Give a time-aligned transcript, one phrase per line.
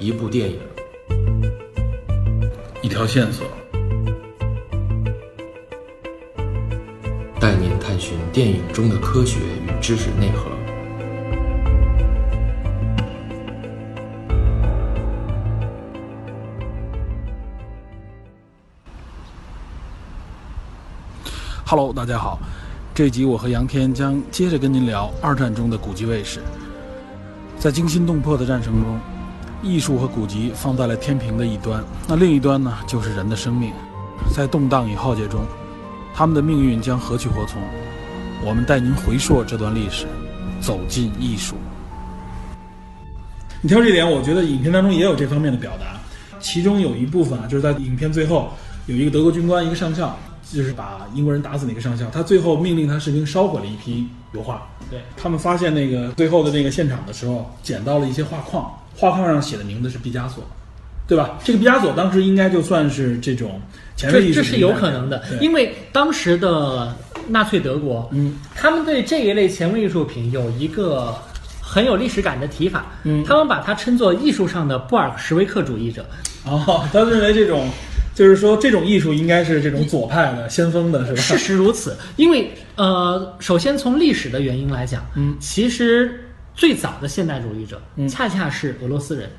[0.00, 0.58] 一部电影，
[2.80, 3.46] 一条线索，
[7.38, 10.46] 带您探寻电影中的科学与知识内核。
[21.66, 22.38] Hello，大家好，
[22.94, 26.40] 这集我和杨天将接着跟您聊二战中的古籍卫士。
[27.58, 28.98] 在惊心动魄的战争中，
[29.62, 33.72] 艺术和古籍放在了天平的一端，那另一端呢，就是人的生命。
[34.34, 35.40] 在动荡与浩劫中，
[36.14, 37.60] 他们的命运将何去何从？
[38.44, 40.06] 我们带您回溯这段历史，
[40.60, 41.56] 走进艺术。
[43.60, 46.00] 你挑这点，我觉得影片当中也有这方面的表达。
[46.38, 48.50] 其中有一部分啊，就是在影片最后，
[48.86, 50.16] 有一个德国军官，一个上校，
[50.50, 54.66] 就是把英国人打死那个上校，他最后命令他士兵烧毁了一批油画。
[54.90, 60.42] 对他们发现那个最后的那个现场的时候，捡到了一些画框，画框上写的名字是毕加索，
[61.06, 61.38] 对吧？
[61.42, 63.60] 这个毕加索当时应该就算是这种
[63.96, 66.94] 前卫艺术这这是有可能的，因为当时的
[67.28, 71.14] 纳粹德国，嗯，他们对这一类前卫艺术品有一个
[71.60, 76.04] 很有历史感的提法，嗯他们把它称作艺术上的布尔什维克主义者。
[76.44, 77.68] 哦，他认为这种
[78.14, 81.20] 就是说这种艺术应该是这种左派的先锋的是吧？
[81.20, 86.29] 事实如此，因为呃，首先从历史的原因来讲，嗯，其实
[86.60, 89.30] 最早的现代主义者，嗯恰恰是俄罗斯人。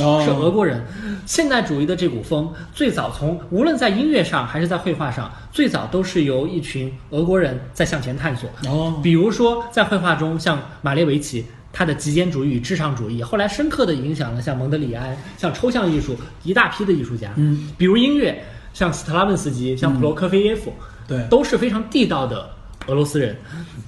[0.00, 0.80] 哦，是俄国人，
[1.26, 8.48] 现代主义的这股风最早从无论在音乐上还是在绘画上，最早都是由一群俄国人在向前探索。
[8.70, 17.32] 哦，比如说在绘画中，像马列维奇，他的极简主义与至上主义，后来深刻的影响了像蒙德里安、像抽象艺术一大批的艺术家。
[17.34, 18.40] 嗯，比如音乐，
[18.72, 20.72] 像斯特拉文斯基、像普罗科菲耶夫，
[21.08, 22.48] 对，都是非常地道的
[22.88, 23.36] 俄罗斯人。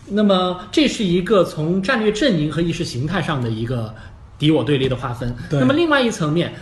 [0.09, 3.95] 那么，这是一个从战略阵营和意识形态上的一个
[4.39, 5.35] 敌我对立的划分。
[5.49, 6.53] 对那么，另外一层面。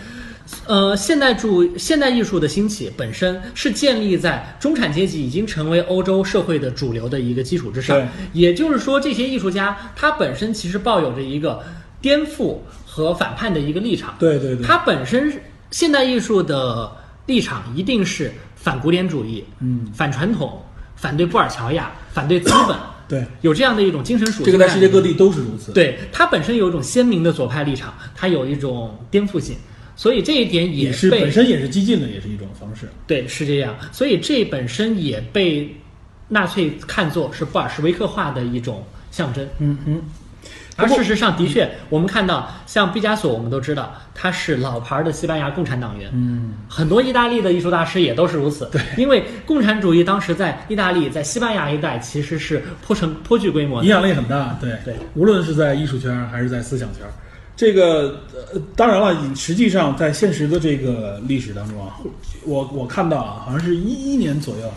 [0.67, 11.63] 呃，现代主现代艺术的兴起本身是建立在中产阶级已经成为欧洲社会的主流的一个基础之上对，也就是说，这些艺术家他本身其实抱有着一个
[12.03, 14.15] 颠覆和反叛的一个立场。
[14.19, 15.33] 对对对，他本身
[15.71, 16.91] 现代艺术的
[17.27, 20.61] 立场一定是反古典主义，嗯，反传统，
[21.03, 22.77] 反对布尔乔亚，反对资本，
[23.09, 24.45] 对，有这样的一种精神属性。
[24.45, 29.57] 这个在世界各地都是如此。，对它本身有一种鲜明的左派立场，它有一种颠覆性，
[29.97, 32.89] 所以这一点也是本身也是激进的，也是一种方式。
[33.09, 35.75] 对是这样，所以这本身也被
[36.29, 39.45] 纳粹看作是布尔什维克化的一种象征。
[39.59, 40.01] 嗯哼，
[40.83, 46.11] 而事实上，的确，我们看到，像毕加索，我们都知道他是老牌的西班牙共产党员。
[46.13, 48.69] 嗯，很多意大利的艺术大师也都是如此。
[48.73, 53.87] 对，因为共产主义当时在意大利、在西班牙一带其实是颇成颇具规模的。
[53.87, 54.59] 影响力很大。
[54.61, 57.03] 对对，无论是在艺术圈还是在思想圈，
[57.57, 58.21] 这个
[58.53, 61.97] 呃，当然了，实际上在现实的这个历史当中啊，
[62.45, 64.73] 我我看到啊，好像是一一年左右，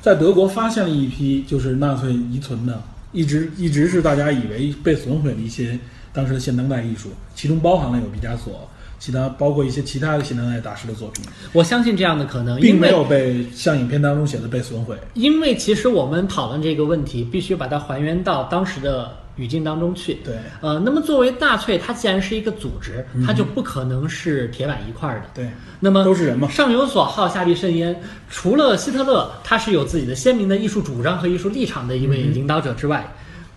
[0.00, 2.80] 在德国发现了一批就是纳粹遗存的，
[3.12, 5.78] 一直一直是大家以为被损毁的一些
[6.12, 8.68] 当时的现当代艺术，其中包含了有毕加索。
[9.02, 14.96] 其他包括一些其他的现当代大师的作品，我相信这样的可能，并没有被像影片当中写的被损毁。
[15.14, 20.14] 因为其实我们讨论这个问题，必须把它还原到当时的语境当中去。
[20.22, 25.26] 对呃，那么作为纳粹，它既然是一个组织，它就不可能是铁板一块儿的。
[25.34, 28.00] 对，那么都是人嘛上有所好，下必甚焉。
[28.30, 33.12] 除了希特勒，他是有自己的鲜明的艺术主张和艺术立场的一位领导者之外，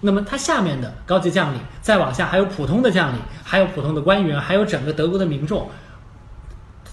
[0.06, 5.68] 那么他下面的高级将领，再往下还有普通的将领，还有普通的官员，还有整个德国的民众。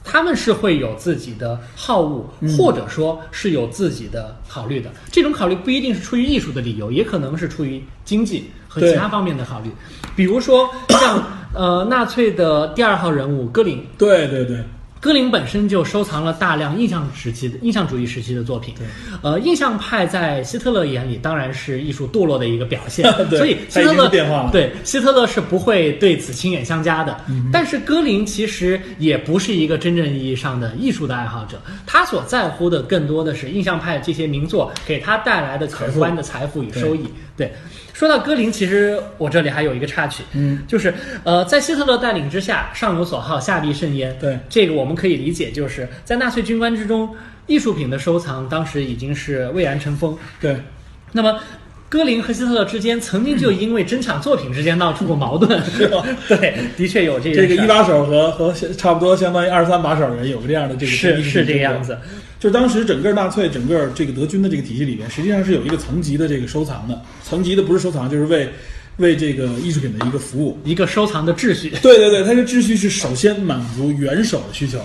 [0.04, 2.26] 他们是会有自己的好恶，
[2.58, 4.90] 或者说是有自己的考虑的。
[5.12, 9.70] 这种考虑不一定是出于艺术的理由，也可能是出于经济和其他方面的考虑。
[10.16, 11.22] 比如说像
[11.54, 14.64] 呃纳粹的第二号人物戈林，对对对，
[15.02, 18.72] 戈林本身就收藏了大量印象时期的印象主义时期的作品。
[18.78, 18.86] 对，
[19.20, 27.21] 呃，印象派在希特勒眼里当然是艺术堕落的一个表现 对所以希特勒变化了对希特勒是不会对此亲眼相加的。
[27.53, 37.09] 但是戈林其实也不是一个真正意义上的艺术的爱好者，他所在乎的更多的是印象派这些名作给他带来的可观的财富与收益。
[37.36, 37.53] 对。
[38.03, 44.19] 说到歌林，其实我这里还有一个插曲，嗯，就是呃，在希特勒带领之下，上有所好，下必甚焉。
[44.19, 47.15] 对这个我们可以理解，就是在纳粹军官之中，
[47.47, 50.19] 艺术品的收藏当时已经是蔚然成风。
[50.41, 50.57] 对，
[51.13, 51.39] 那么，
[51.92, 56.03] 戈林和希特勒之间曾经就因为争抢作品之间闹出过矛盾， 是吧？
[56.27, 61.83] 对，的确有这个这个一把手和和差不多相当于二三把手人有个这样的这个是是这个样。
[61.83, 61.98] 子。
[62.41, 68.48] 就是当时整个纳粹整个这个德军的这个体系里边，实际上是有一个层级的这个收藏的，层级的不是收藏，就是为
[68.97, 70.59] 为这个艺术品的一个服务。
[70.65, 71.74] 一个收藏的秩序。
[71.83, 74.78] 对对对，它这秩序是首先满足元首的需求，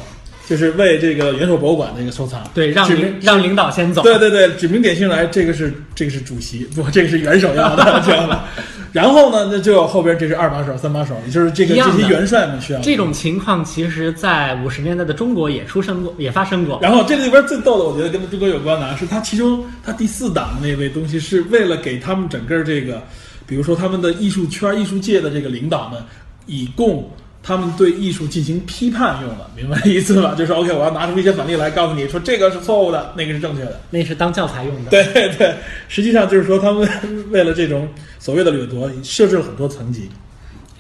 [0.47, 2.41] 就是为这个元首博物馆的一个收藏。
[2.53, 4.01] 对，让领让领导先走。
[4.01, 8.45] 对对对，指名点姓来，这个是这个是主席，不，这个是元首要的，知道吧？
[8.93, 16.79] 然后呢，那就有后边这是二把手、三把手，也就是这个这些元帅们需要这种情况其实，在五十年代的中国也出生过， 也发生过。
[16.81, 23.03] 然后这个里边最逗的，我觉得跟中国有关的啊，是他其中他第四档的那位东西，是为了给他们整个这个，
[23.45, 26.01] 比如说他们的艺术圈、艺术界的这个领导们，
[26.45, 27.07] 以供
[27.47, 30.35] 他们对艺术进行批判用的，明白意思吧？
[30.37, 33.79] 就是 OK，我要拿出一些反例来告诉你说这个是错误的，那个是正确的。
[33.89, 34.91] 那是当教材用的。
[34.91, 35.01] 对
[35.37, 35.55] 对，
[35.87, 36.85] 实际上就是说他们
[37.31, 37.87] 为了这种
[38.19, 40.09] 所谓的掠夺，设置了很多层级。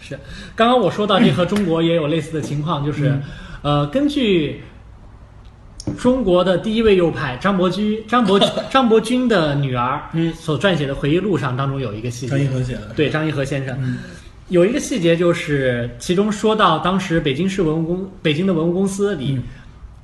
[0.01, 0.19] 是，
[0.57, 3.23] 刚刚我说到这和中国也有类似的情况，就是，嗯
[3.61, 4.61] 呃，根据
[5.97, 8.37] 中国的第一位右派张伯驹、张伯
[8.69, 13.77] 张伯钧的女儿，嗯所撰写的回忆录上当中有一个细节，张一和写的，对张一和先生。
[13.81, 13.99] 嗯
[14.49, 19.37] 有一个细节就是，其中说到当时北京市文物公北京的文物公司里，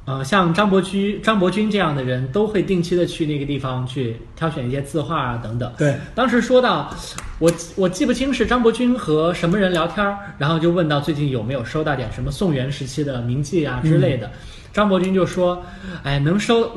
[0.06, 5.72] 呃，像张伯驹、张伯钧这样的人都会定期的去那个地方去挑选一些字画啊等等。
[5.78, 6.94] 对，当时说到，
[7.40, 14.30] 我我记不清是张伯钧和什么人聊天儿，然后就问到最近有没有收到点什么宋元时期的名迹啊之类的。
[14.74, 15.64] 张伯钧就说
[16.04, 16.70] ：“哎，能收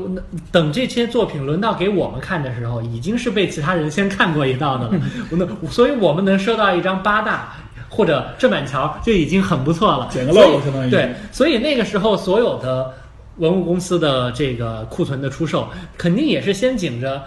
[0.53, 5.01] 等这些作品轮到给我们看的时候，已经是被其他人先看过一道的了。
[5.31, 7.55] 那所以我们能收到一张八大
[7.89, 10.09] 或者郑板桥就已经很不错了。
[10.13, 12.93] 捡个漏相当于对，所以那个时候所有的
[13.39, 17.23] 文物公司的这个库存的出售，肯定也是先紧着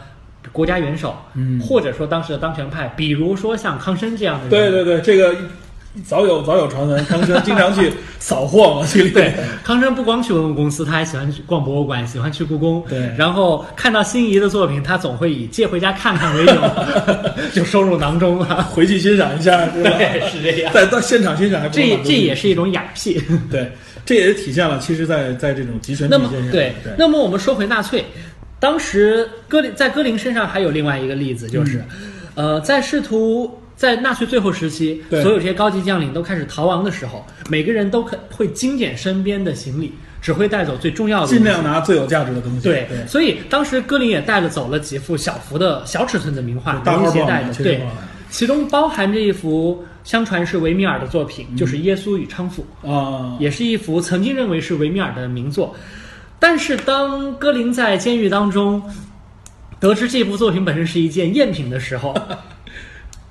[0.52, 1.60] 国家元首，嗯。
[1.60, 5.36] 或者说当时的当权派，比如说像康生这样的人，对对对，这个
[6.06, 12.84] 早有早有传闻，康生经常去扫货嘛，这里对，康生不光去文物公司，他还喜欢去逛博物馆，喜欢去故宫。
[12.88, 16.54] 对然后看到心仪的作品，他总会以借回家看看为由，
[17.54, 18.64] 就收入囊中了。
[18.64, 19.92] 回去欣赏一下，是吧？
[19.98, 20.74] 对，是这样。
[20.74, 23.22] 在到现场欣赏还不这这也是一种雅癖。
[23.52, 23.72] 对，
[24.06, 28.04] 这也体现了，其实在，在这种集权那么体现上，对对，那么我们说回纳粹，
[28.60, 31.84] 当时戈林在戈林身上还有另外一个例子，就是，
[32.36, 42.60] 呃，在试图在纳粹最后时期，所有这些高级将领都开始逃亡的时候，每个人都可会精简身边的行李，只会带走最重要的尽量拿最有价值的东西。
[42.60, 47.82] 对，对，所以当时戈林也带了走了几幅小幅的小尺寸的名画，大号报容易携带的，对
[48.30, 52.66] 其中包含着一幅相传是维米尔的作品，嗯就是《耶稣与娼妇》。
[52.92, 55.74] 啊，也是一幅曾经认为是维米尔的名作。
[56.38, 58.84] 但是当戈林在监狱当中
[59.80, 62.14] 得知这部作品本身是一件赝品的时候，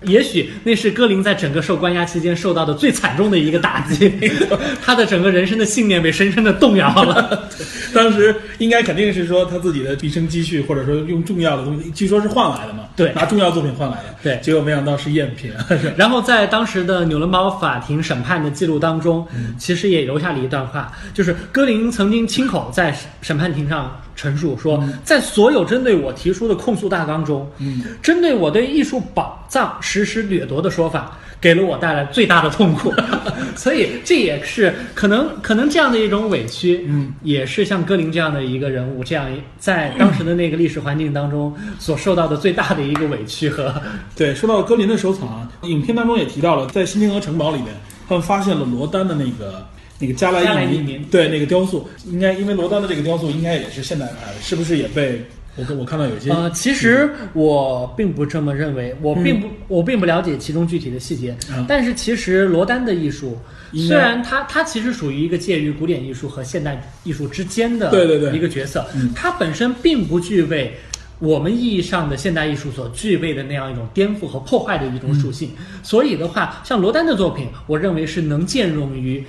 [0.03, 4.13] 也许那是戈林在整个受关押期间受到的最惨重的一个打击，
[4.81, 7.49] 他的整个人生的信念被深深的动摇了。
[7.93, 14.39] 当时应该肯定是说他自己的毕生积蓄，或者说用重要的东西，据说是换来的嘛，对拿重要作品换来的，对。
[14.41, 15.51] 结果没想到是赝品，
[15.97, 32.93] 然后在当时的纽伦堡法庭审判的记录当中，嗯其实也留下了一段话，就是戈林曾经亲口在审判庭上陈述说，在所有针对我提出的控诉大纲中，嗯，针对我对艺术宝藏实施掠夺的说法，给了我带来最大的痛苦。
[33.55, 43.73] 所以这也是可能可能这样的一种委屈，嗯，也是像戈林这样的一个人物，这样在当时的那个历史环境当中所受到的最大的一个委屈和
[44.17, 47.69] 对，说到格林的收藏啊，影片当中也提到了，在新天鹅城堡里面，
[48.09, 49.65] 他们发现了罗丹的那个
[49.99, 55.23] 那个加莱加莱伊伊民对那个雕塑，应该因为罗丹的这个雕塑应该也是现代派的，是不是也被
[55.57, 61.37] 我我看到有些呃，其实我并不这么认为，我并不、我并不了解其中具体的细节。
[61.51, 63.37] 嗯但是其实罗丹的艺术，
[63.73, 68.33] 虽然他他其实属于一个介于古典艺术和现代艺术之间的对对对。
[68.33, 69.13] 一个角色，嗯。
[69.15, 70.75] 他本身并不具备。
[71.21, 75.65] 我们意义上的现代艺术所具备的那样一种颠覆和破坏的一种属性，嗯。
[75.83, 79.25] 所以的话，像罗丹的作品，我认为是能兼容于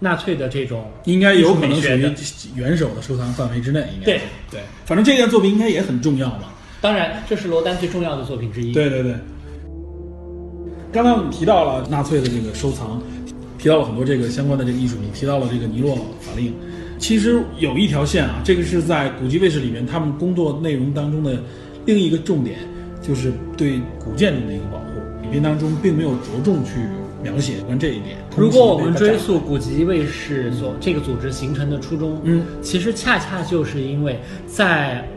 [0.00, 2.12] 纳粹的这种应该有可能属于
[2.54, 6.44] 元首的收藏范围之内，应该对是对，反正这件作品应该也很重要嘛。
[6.80, 8.72] 当然，这是罗丹最重要的作品之一。
[8.72, 9.14] 对对对。
[10.92, 13.02] 刚才我们提到了纳粹的这个收藏，
[13.58, 16.54] 提到了很多这个相关的这个艺术品，提到了这个尼洛法令。
[16.98, 21.42] 其实有一条线啊，这个是在古籍卫士里面他们工作内容当中的
[21.84, 22.58] 另一个重点，
[23.02, 24.84] 就是对古建筑的一个保护。
[25.24, 26.72] 影片当中并没有着重去
[27.24, 28.16] 描写有关这一点。
[28.36, 35.08] 如果我们追溯古籍卫士所这个组织形成的初衷，嗯，其实恰恰就是因为在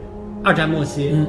[0.44, 1.28] 二战末期，嗯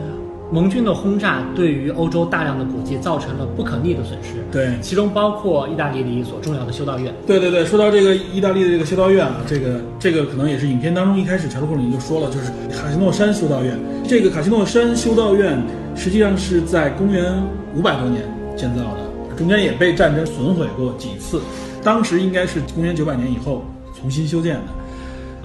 [0.51, 7.13] 盟军的轰炸对于欧洲大量的古迹造成了不可逆的损失，对其中包括意大利的一所重要的修道院。
[7.27, 13.79] 对对对，说到这个意大利的这个修道院啊，这个这个可能也是影片当中一开始乔治·克鲁尼就说了，就是卡西诺山修道院。
[14.09, 15.63] 这个卡西诺山修道院
[15.95, 17.31] 实际上是在公元
[17.77, 18.23] 五百多年
[18.57, 19.01] 建造的，
[19.39, 21.41] 中间也被战争损毁过几次。
[21.83, 23.65] 当时应该是公元九百年以后
[23.99, 24.65] 重新修建的。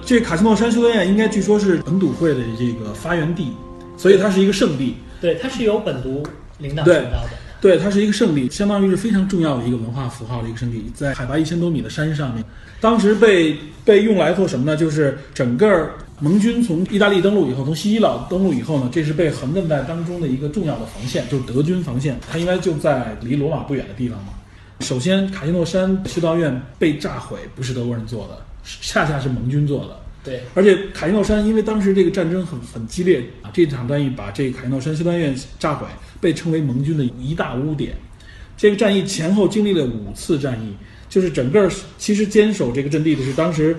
[0.04, 3.52] 这卡西诺山修道院应该据说是本笃会的这个发源地，
[3.96, 4.96] 所以它是一个圣地。
[5.20, 6.22] 对，它是由本笃
[6.58, 7.30] 领导领导的。
[7.60, 12.44] 对，它是一个圣地，相当于是非常重要的一个文化符号的一个圣地，在海拔一千多米的山上面。
[12.78, 14.76] 当时被被用来做什么呢？
[14.76, 15.88] 就是整个
[16.24, 22.18] 盟军从意大利登陆以后，从西西里登陆以后呢，这是被横亘在当中的一个重要的防线，就是德军防线。
[22.32, 24.32] 它应该就在离罗马不远的地方嘛。
[24.80, 28.42] 首先，卡西诺山修道院被炸毁，不是德国人做的，
[28.80, 30.00] 恰恰是盟军做的。
[30.24, 35.86] 对，而且卡西诺山因为当时这个战争很很激烈啊，这场战役把这个卡西诺山修道院炸毁，
[36.22, 37.94] 被称为盟军的一大污点。
[38.56, 40.72] 这个战役前后经历了五次战役，
[41.10, 43.76] 就是整个其实坚守这个阵地的是当时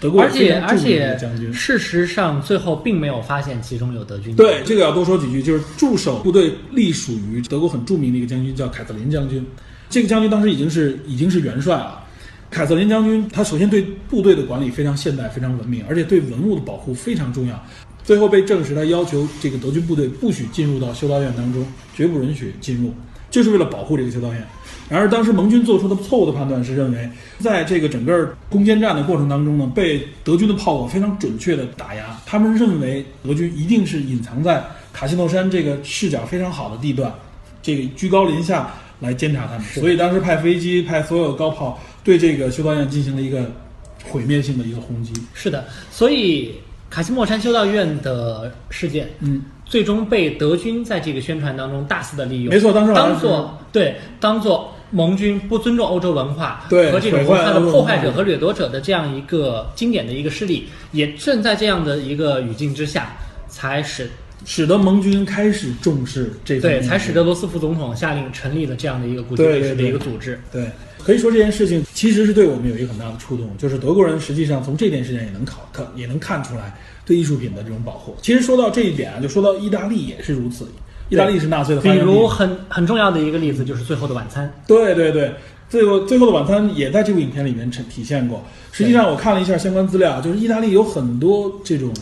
[0.00, 1.52] 德国而且而且将军。
[1.52, 4.34] 事实上最后并没有发现其中有德军。
[4.36, 9.44] 对，这个要多说几句，就是驻守部队隶属于德国很著名的一个将军，叫凯瑟琳将军。
[9.88, 12.02] 这个将军当时已经是已经是元帅了。
[12.50, 17.66] 凯瑟琳将军他首先对部队的管理非常现代、非常文明，而且对文物的保护非常重要。
[18.04, 22.94] 最后被证实，他要求这个德军部队不许进入到修道院当中，绝不允许进入，
[23.30, 24.46] 就是为了保护这个修道院。
[24.88, 32.16] 然而，当时盟军做出的错误的判断是认为，在这个整个攻坚战的过程当中呢，被德军的炮火非常准确的打压。
[32.24, 34.62] 他们认为德军一定是隐藏在
[34.92, 37.12] 卡西诺山这个视角非常好的地段，
[37.62, 39.62] 这个居高临下来监察他们。
[39.62, 43.50] 所以当时派飞机、派所有高炮对这个修道院进行了一个
[44.04, 45.12] 毁灭性的一个轰击。
[45.34, 46.54] 是的，所以
[46.88, 63.16] 卡西莫山修道院的事件，嗯，最终被德军在这个宣传当中大肆的利用，没错当时当做对当做盟军不尊重欧洲文化对和这种毁坏文化的破坏者和掠夺者的这样一个经典的一个事例，也正在这样的一个语境之下，
[63.48, 64.08] 才使
[64.44, 70.40] 使得盟军开始重视这对才使得罗斯福总统下令成立了这样的一个古籍对对历史的一个对组织。
[70.52, 78.16] 对，可以说这件事情其实是对我们有一个很大的触动，就是德国人实际上从这件事情也能考看也能看出来对艺术品的这种保护。
[78.22, 80.68] 其实说到这一点啊，就说到意大利也是如此，
[81.08, 82.12] 意大利是纳粹的发比源地。
[82.12, 84.46] 如很很重要的一个例子就是《最后的晚餐》。
[84.68, 85.34] 对对对，
[85.68, 88.42] 最后最后的晚餐也在这部影片里面呈体现过。
[88.72, 91.92] 实际上我看了一下相关资料，就是意大利有很多这种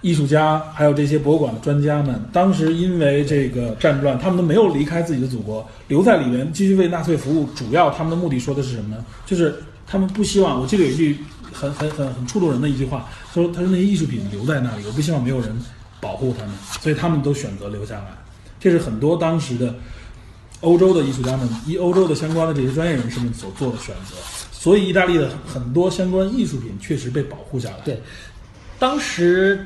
[0.00, 7.48] 艺术家，还有这些博物馆的专家们，当时因为这个战乱，他们都没有离开自己的祖国，留在里面继续为纳粹服务。
[7.54, 9.04] 主要他们的目的说的是什么呢？
[9.26, 9.54] 就是
[9.86, 11.18] 他们不希望，我记得有一句
[11.52, 15.48] 很很很很触动人的一句话，说他说那些艺术品留在那里，我不希望没有人
[16.00, 18.06] 保护他们，所以他们都选择留下来。
[18.60, 19.74] 这是很多当时的
[20.60, 24.16] 欧洲的艺术家们、以欧洲的相关的这些专业人士们所做的选择。
[24.50, 27.76] 所以，意大利的很多相关艺术品确实被保护下来。
[27.84, 28.02] 对，
[28.78, 29.64] 当时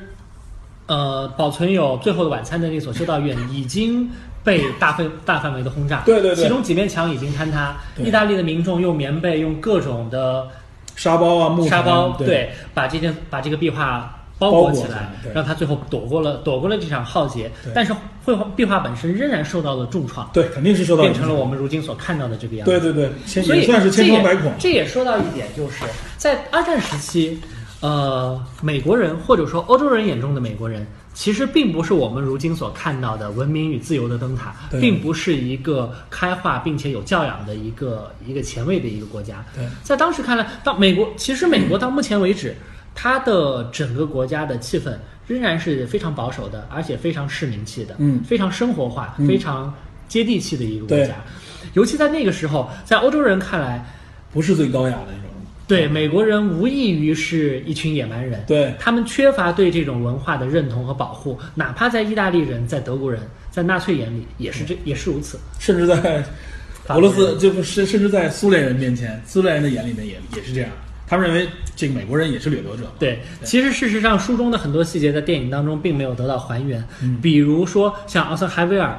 [0.86, 4.06] 呃保存有《最后的晚餐》的那所修道院已经
[4.44, 10.46] 被大范大范围的轰炸，对对对其中几面墙已经坍塌，意大利的民众用棉被、用各种的
[10.94, 14.18] 沙包啊、木沙包，对把这件把这个壁画。
[14.38, 14.88] 包包裹裹起来
[15.22, 22.70] 起来，让他最后躲过了躲过了这场浩劫，但是绘画壁画本身仍然受到了重创，对，肯定是受到变成了我们如今所看到的这个样子。
[22.70, 24.52] 对对对，千所以算是千疮百孔。
[24.58, 25.84] 这也这也说到一点，就是
[26.16, 27.40] 在二战时期，
[27.80, 39.44] 呃，美国人或者说欧洲人眼中的美国人，其实并不是我们如今所看到的文明与自由的灯塔，对并不是一个开化并且有教养的一个一个前卫的一个国家。
[39.54, 42.56] 对在当时看来，到美国，其实美国到目前为止，
[42.94, 44.92] 它的整个国家的气氛
[45.26, 49.72] 仍然是非常保守的，而且非常市民气的，嗯非常生活化、嗯非常
[50.08, 51.14] 接地气的一个国家。
[51.74, 53.84] 尤其在那个时候，在欧洲人看来，
[54.32, 55.30] 不是最高雅的那种。
[55.68, 65.38] 对美国人无异于是一群野蛮人，对他们缺乏对这种文化的认同和保护，哪怕在意大利人、在德国人、在纳粹眼里也是这也是如此。
[65.58, 66.22] 甚至在
[66.88, 70.70] 俄罗斯，就不甚甚至在苏联人面前，苏联人的眼里面也也是这样。
[71.12, 72.92] 他们认为这个美国人也是掠夺者嘛。
[72.98, 78.98] 对，其实事实上书中的很多细节在电影当中并没有得到还原，嗯比如说像奥森海威尔。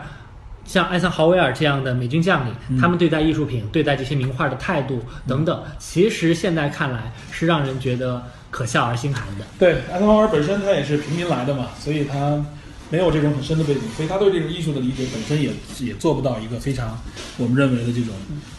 [0.66, 9.46] 像艾森豪威尔这样的美军将领，嗯他们对待艺术品、对待这些名画的态度等等，其实现在看来是让人觉得可笑而心寒的。
[9.60, 12.42] 对，艾森豪威尔本身他也是平民来的嘛，所以他
[12.90, 15.52] 没有这种很深的背景，所以他对这种艺术的理解本身也
[15.86, 16.98] 也做不到一个非常
[17.38, 18.14] 我们认为的这种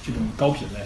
[0.04, 0.80] 这种高品类。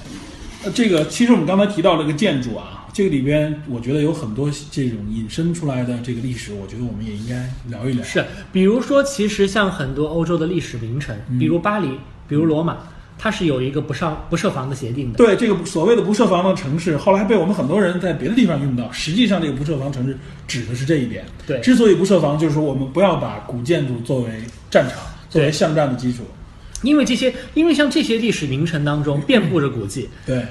[0.65, 8.03] 呃，这个其实我们刚才提到这个建筑啊，这个里边我觉得有很多这种引申出来的这个历史，我觉得我们也应该聊一聊。
[8.03, 11.89] 是，比如说，其实像很多欧洲的历史名城，嗯比如巴黎，
[12.27, 12.77] 比如罗马，
[13.17, 15.19] 它是有一个不上不设防的协定的。
[15.19, 18.91] 对这个所谓的不设防的城市，后来被我们很多人在别的地方用到。
[18.91, 21.25] 实际上，这个不设防城市指的是这一点。
[21.47, 24.31] 对之所以不设防，就是说我们不要把古建筑作为
[24.69, 24.99] 战场，
[25.31, 26.25] 作为巷战的基础。
[26.83, 30.45] 因为这些，因为像这些历史名城当中遍布着古迹，对，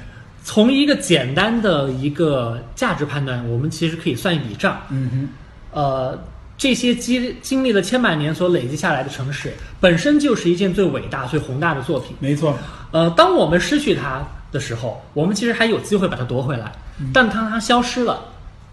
[0.44, 4.82] 从一个简单的一个价值判断，我们其实可以算一笔账。
[4.90, 5.30] 嗯哼，
[5.72, 6.24] 呃，
[6.58, 12.16] 这些经经历了千百年所累积下来的城市，本身就是一件最伟大、最宏大的作品。
[12.20, 12.58] 没错，
[12.92, 16.72] 呃，当我们失去它的时候，我们其实还有机会把它夺回来，
[17.14, 18.22] 但当它消失了。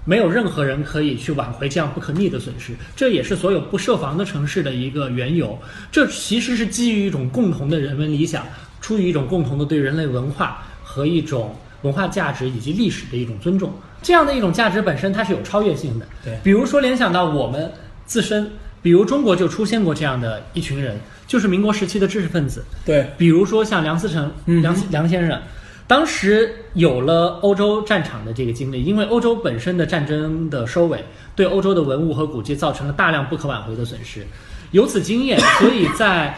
[0.04, 5.58] 没有任何人可以去挽回这样不可逆的损失，这也是所有不设防的城市的一个缘由。
[5.90, 8.46] 这其实是基于一种共同的人文理想，
[8.80, 13.72] 出于一种共同的对人类文化和一种文化价值以及历史的一种尊重。
[14.02, 16.06] 这样的一种价值本身它是有超越性的。
[16.22, 17.72] 对，比如说联想到我们
[18.04, 18.50] 自身，
[18.82, 22.62] 比如中国就出现过这样的一群人，就是民国时期的知识分子。
[22.84, 25.40] 对，比如说像梁思成，梁梁先生。
[25.86, 31.04] 当时有了欧洲战场的这个经历，因为欧洲本身的战争的收尾，
[31.36, 34.26] 对欧洲的文物和古迹造成了大量不可挽回的损失。
[34.70, 36.36] 有此经验，所以在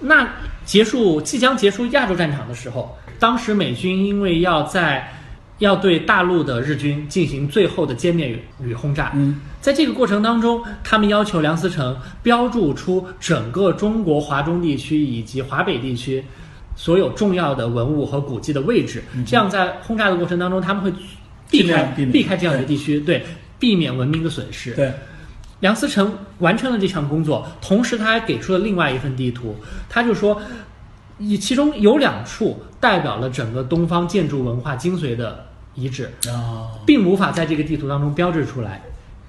[0.00, 0.26] 那
[0.64, 5.12] 结束即将结束亚洲战场的时候，当时美军因为要在
[5.58, 16.24] 要对大陆的日军进行最后的歼灭与轰炸，嗯，在这个过程当中，他们要求梁思成标注出整个中国华中地区以及华北地区。
[16.74, 20.92] 所有重要的文物和古迹的位置，这样在轰炸的过程当中，他们会
[21.50, 23.24] 避开避开这样的地区，对，
[23.58, 24.72] 避免文明的损失。
[24.74, 24.92] 对，
[25.60, 29.54] 梁思成完成了这项工作，同时他还给出了另外一份地图，
[29.88, 30.40] 他就说，
[31.18, 36.10] 以其中有两处代表了整个东方建筑文化精髓的遗址，
[36.86, 38.82] 并无法在这个地图当中标志出来。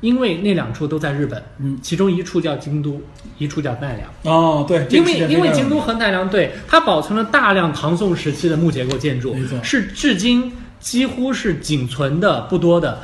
[0.03, 3.01] 因为那两处都在日本，嗯，其中一处叫京都，
[3.37, 4.09] 一处叫奈良。
[4.23, 12.99] 哦，对，因为因为京都和奈良，对它保存了大量唐宋时期的木结构建筑，没错，是至今几乎是仅存的不多的，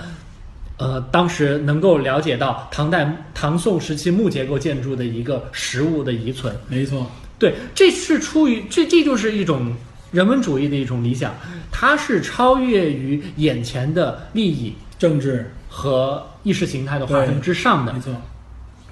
[0.76, 6.54] 呃，当时能够了解到唐代唐宋时期木结构建筑的一个实物的遗存。
[6.68, 9.74] 没错，对，这是出于这这就是一种
[10.12, 11.34] 人文主义的一种理想，
[11.72, 15.50] 它是超越于眼前的利益、政治。
[15.80, 18.14] 和意识形态的划分之上的，没错，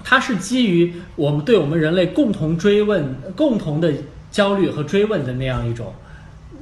[0.02, 3.92] 它是基于我们对我们人类共同追问、共同的
[4.30, 5.92] 焦虑和追问的那样一种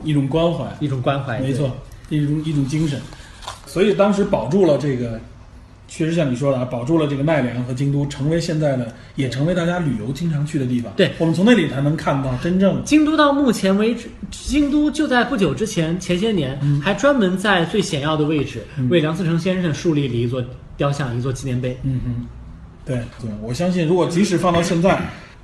[0.03, 1.71] 一种关怀，一种关怀，没错，
[2.09, 3.01] 一种一种精神，
[3.67, 5.21] 所以当时保住了这个。
[5.89, 10.93] 确实像你说的啊，保住了这个奈良和京都，成为现在的，也成为大家旅游经常去的地方。
[10.97, 13.17] 对，我们从那里才能看到真正京都。
[13.17, 20.45] 到目前为止，京都就在不久之前，前些年还专门在最显要的位置为梁思成先生树立了一座
[20.77, 21.79] 雕像、一座纪念碑。
[21.83, 22.27] 嗯嗯，
[22.85, 25.01] 对对，我相信，如果即使放到现在，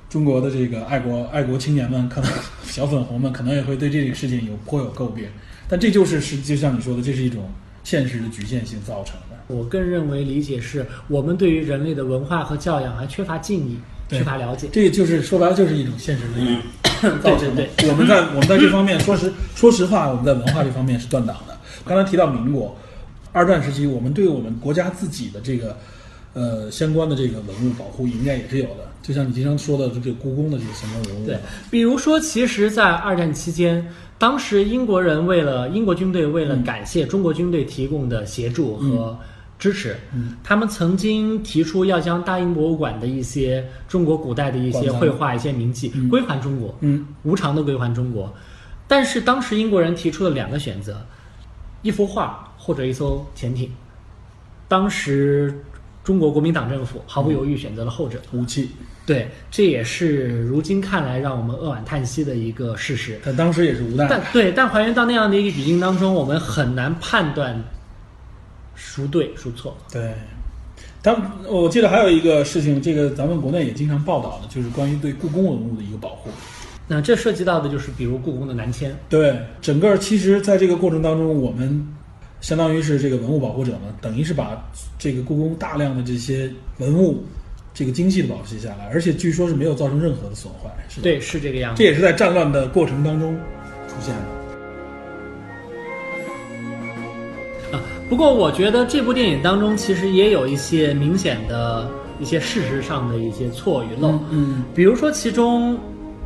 [0.07, 2.29] 中国的这个爱国爱国青年们，可能
[2.63, 5.25] 小粉红们可能也会对这个事情有颇有诟病。
[5.67, 7.49] 但这就是实，就像你说的，这是一种
[7.83, 9.37] 现实的局限性造成的。
[9.47, 13.77] 我更认为理解是我们对于人类的文化和教养还缺乏敬意，
[14.09, 14.69] 缺乏了解。
[14.71, 17.67] 这就是说白了就是一种现实的 造成的。
[17.89, 21.57] 我们在 我们在这方面，说实说实话，我们在文化这方面是断档的。
[21.85, 22.75] 刚才提到民国
[23.33, 25.77] 二战时期，我们对我们国家自己的这个
[26.33, 28.92] 呃相关的这个文物保护，应该也是有的。
[29.03, 31.25] 就像你经常说的这个故宫的这个相关文物。
[31.27, 31.37] 对，
[31.69, 33.85] 比如说，其实，在二战期间。
[34.17, 39.19] 当时英国人为了英国军队为了感谢中国军队提供的协助和
[39.59, 39.97] 支持，
[40.41, 48.33] 他们曾经提出要将大英博物馆的一些中国古代的一些绘画、一些名迹归还中国，嗯无偿的归还中国。
[48.87, 51.05] 但是当时英国人提出了两个选择：
[51.81, 53.69] 一幅画或者一艘潜艇。
[54.69, 55.61] 当时。
[56.03, 58.71] 中国国民党政府毫不犹豫选择了后者，武器。
[59.05, 63.19] 对，这也是如今看来让我们扼腕叹息的一个事实。
[63.23, 64.07] 但当时也是无奈。
[64.09, 67.61] 但对，但还原到那样的一个语境当中，我们很难判断
[68.75, 69.75] 孰对孰错。
[69.91, 70.13] 对，
[71.01, 76.29] 当我记得还有一个事情，这个咱们国内也经常报道的，就是关于对故宫文物的一个保护。
[76.87, 78.95] 那这涉及到的就是，比如故宫的南迁。
[79.09, 81.87] 对，整个其实在这个过程当中，我们。
[82.41, 84.61] 相当于是这个文物保护者呢，等于是把
[84.99, 87.23] 这个故宫大量的这些文物，
[87.73, 91.79] 这个精细的保持下来，而且据说是没有造成任何的损坏，是对，是这个样子。
[91.81, 93.35] 这也是在战乱的过程当中
[93.87, 94.13] 出现
[97.71, 97.77] 的。
[97.77, 104.19] 啊，不过我觉得这部电影当中其实也有一些明显的一些事实上的一些错与漏。
[104.29, 105.77] 嗯，比如说其中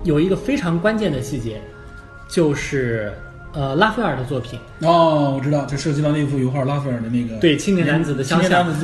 [0.04, 1.62] 有一个非常关键的细节，
[2.28, 3.14] 就是。
[3.54, 8.40] 呃，拉斐尔的作品哦，我知道，就涉及到那幅油画拉斐尔的那个对青年男子的像，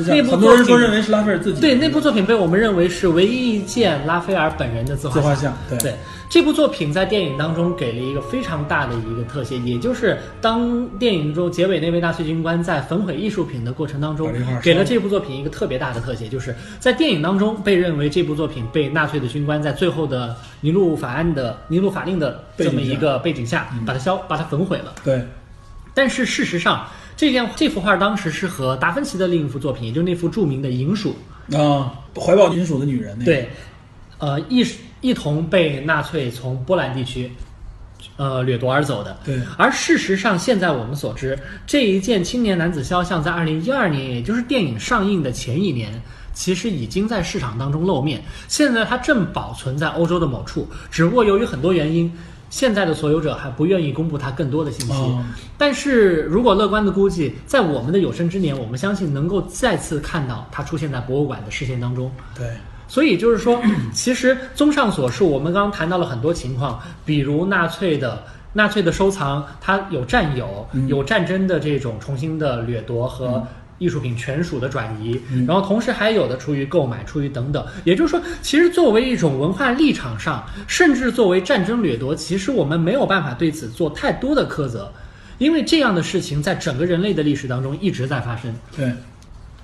[0.07, 1.61] 那部很多人都认为是拉斐尔自己。
[1.61, 5.55] 对那部作品被我们认为是唯一一件拉斐尔本人的自画像。
[5.69, 5.77] 对。
[5.77, 5.93] 对，
[6.29, 14.31] 这部作品在电影当中给了一个非常大的一个特写，也就是当电影中结尾那位纳粹军官在焚毁艺术品的过程当中
[14.63, 24.91] 给了这部作品一个特别大的特写，就是在电影当中被认为这部作品被纳粹的军官在最后的尼禄法案的尼禄法令的这么一个背景下，把它消把它焚毁了。
[25.03, 25.21] 对，
[25.93, 31.15] 但是事实上，这件这幅画当时是和达芬奇的另一幅作品，也就是那幅著名的《银鼠》，
[31.57, 33.49] 啊，怀抱银鼠的女人那个，对，
[34.17, 34.65] 呃，一
[35.01, 37.31] 一同被纳粹从波兰地区，
[38.17, 39.17] 呃，掠夺而走的。
[39.23, 46.01] 对而事实上，现在我们所知，这一件青年男子肖像在二零一二年，也就是电影上映的前一年。
[46.35, 52.11] 其实已经在市场当中露面，现在它正保存在欧洲的某处，只不过由于很多原因，
[52.53, 54.93] 现在的所有者还不愿意公布他更多的信息。
[54.93, 55.23] 哦
[55.57, 62.11] 但是如果乐观的估计，在我们的有生之年，我们相信能够再次看到它出现在博物馆的视线当中。
[62.35, 62.45] 对，
[62.87, 63.59] 所以就是说，
[63.91, 73.43] 其实综上所述，我们刚刚谈到了很多情况，比如纳粹的纳粹的收藏，它有占有，有战争的这种重新的掠夺和。
[73.79, 84.91] 艺术品权属的转移，然后同时还有的出于购买，出于等等，也就是说，其实作为一种文化立场上，甚至作为战争掠夺，其实我们没有办法对此做太多的苛责，
[85.37, 88.53] 因为这样的事情在整个人类的历史当中一直在发生。
[88.75, 88.93] 对，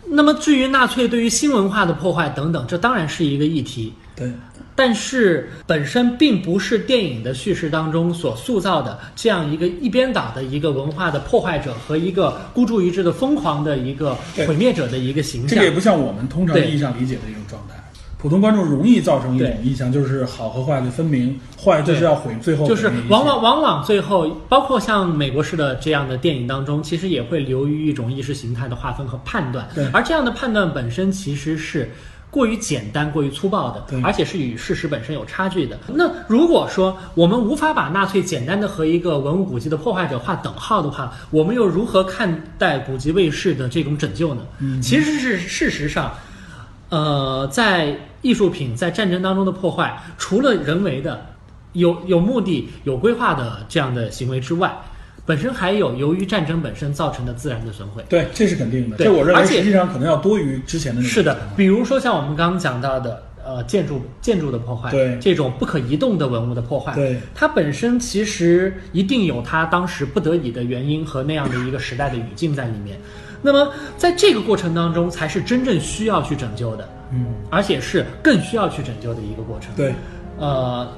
[0.07, 3.93] 那么至于纳粹对于新文化的破坏等等，这当然是一个议题。
[4.15, 4.31] 对，
[4.79, 14.15] 但是本身并不是电影的叙事当中所塑造的这样一个一边倒的一个文化的破坏者和一个孤注一掷的疯狂的一个
[14.47, 15.69] 毁灭者的一个形象这个也。
[15.69, 17.75] 不像我们通常意义上理解的一种状态。
[18.17, 29.69] 普通观众容易造成一种对印象，就是好和坏的分明，坏就是要毁，最后就是往往往往最后，包括像美国式的这样的电影当中，其实也会流于一种意识形态的划分和判断。
[29.93, 31.89] 而这样的判断本身其实是
[32.31, 35.79] 过于简单、过于粗暴的，而且是与事实本身有差距的。
[35.87, 44.41] 那如果说我们无法把纳粹简单的和一个文物古迹的破坏者划等号的话，我们又如何看待古籍卫士的这种拯救呢？
[44.59, 46.11] 嗯其实是事实上。
[46.89, 51.23] 呃，在艺术品在战争当中的破坏，除了人为的、
[51.73, 54.75] 有有目的、有规划的这样的行为之外，
[55.29, 58.03] 本身还有由于战争本身造成的自然的损毁。
[58.09, 58.97] 对，这是肯定的。
[58.97, 72.99] 对这我认为而且实际上可能要多于之前的那种是的，比如说像我们刚刚讲到的，呃，建筑建筑的破坏，对这种不可移动的文物的破坏，对它本身其实一定有它当时不得已的原因和那样的一个时代的语境在里面。
[73.43, 79.69] 那么在这个过程当中，才是真正需要去拯救的，嗯，而且是更需要去拯救的一个过程。
[79.75, 79.93] 对，
[80.39, 80.91] 呃，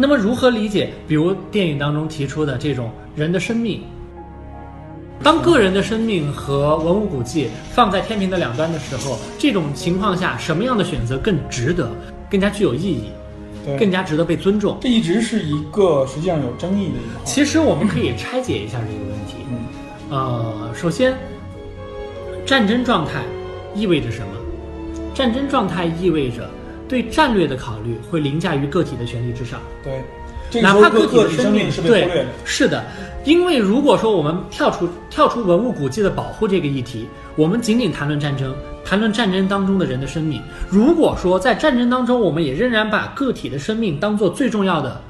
[0.00, 3.82] 那么如何理解，比如电影当中提出的这种人的生命？
[5.24, 11.90] 当个人的生命和文物古迹放在天平的两端的时候，这种情况下，什么样的选择更值得、
[12.30, 13.10] 更加具有意义、
[13.76, 14.78] 更加值得被尊重？
[14.80, 17.24] 这一直是一个实际上有争议的一个。
[17.24, 19.34] 其实我们可以拆解一下这个问题。
[19.50, 19.58] 嗯，
[20.10, 21.12] 呃，首先，
[22.46, 23.24] 战争状态
[23.74, 24.28] 意味着什么？
[25.12, 26.48] 战争状态意味着
[26.88, 29.60] 对战略的考虑会凌驾于个体的权利之上。
[29.84, 30.02] 对，
[30.50, 32.84] 这个哪怕个个体的生命是被忽略对的。，是的，
[33.24, 40.42] 因为如果说我们跳出跳出文物古迹的保护这个议题，我们仅仅谈论战争，谈论战争当中的人的生命。
[40.68, 45.00] 如果说在战争当中，我们也仍然把个体的生命当做最重要的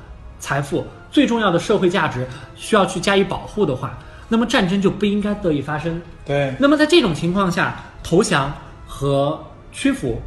[0.41, 6.01] 财富、最重要的社会价值，需要去加以保护的话，那么战争就不应该得以发生。
[6.27, 8.53] 对，那么在这种情况下，投降
[8.87, 9.41] 和
[9.73, 10.21] 屈服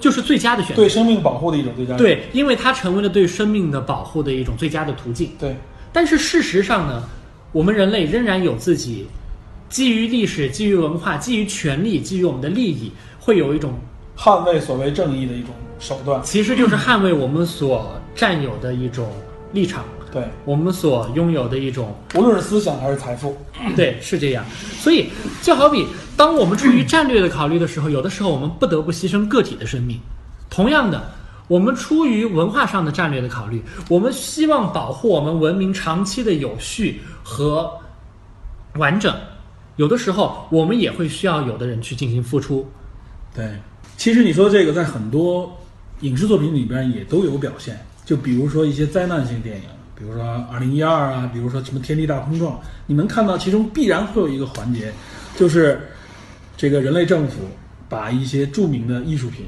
[0.00, 0.82] 就是最佳的选择。
[0.82, 1.96] 对生命保护的一种最佳。
[1.96, 5.30] 对，因为它成为了对生命的保护的一种最佳的途径。
[5.38, 5.56] 对，
[5.92, 7.02] 但是事实上呢，
[7.52, 9.06] 我们人类仍然有自己
[9.68, 13.74] 基于历史、基于文化、基于权利、基于我们的利益，会有一种
[14.16, 16.22] 捍卫所谓正义的一种手段。
[16.22, 19.08] 其实就是捍卫我们所占有的一种
[19.52, 23.36] 立场，对，我们所拥有的一种无论是思想还是财富。
[23.76, 24.44] 对，是这样。
[24.78, 25.10] 所以
[25.42, 30.00] 就好比当我们出于战略的考虑的时候，有的时候我们不得不牺牲个体的生命。
[30.48, 31.02] 同样的，
[31.46, 37.70] 我们出于文化上的战略的考虑，我们希望保护我们文明长期的有序和
[38.74, 39.14] 完整。
[39.76, 42.66] 有的时候，我们也会需要有的人去进行付出。
[43.34, 43.46] 对，
[43.96, 45.54] 其实你说这个在很多
[46.00, 49.64] 影视作品里边也都有表现，就比如说一些灾难性电影，
[49.98, 52.52] 比如说《二零一二》啊，比如说什么《天地大碰撞》，
[52.86, 54.92] 你能看到其中必然会有一个环节，
[55.36, 55.80] 就是
[56.56, 57.40] 这个人类政府
[57.88, 59.44] 把一些著名的艺术品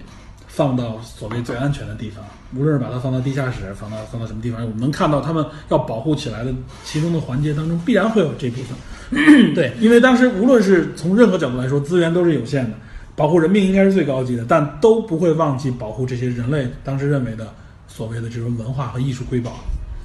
[0.48, 2.24] 放到所谓最安全的地方，
[2.56, 6.52] 无论是把它放到地下室，放到放到什么地方，我们能看到他们要保护起来的
[6.84, 9.54] 其中的环节当中，必然会有这部分。
[9.54, 12.76] 对，因为当时无论是从任何角度来说，资源都是有限的，
[13.14, 17.54] 保护人命应该是最高级的，但都不会忘记保护这些人类当时认为的
[17.86, 19.52] 所所谓的这种文化和艺术瑰宝。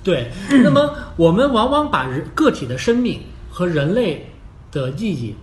[0.05, 0.29] 对，
[0.63, 4.23] 那么我们往往把人个体的生命和人类
[4.71, 5.35] 的意义